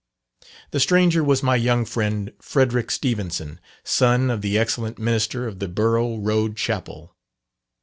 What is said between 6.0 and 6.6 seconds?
Road